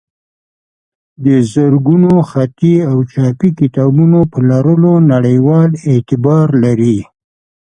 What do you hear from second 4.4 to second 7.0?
لرلو نړیوال اعتبار لري.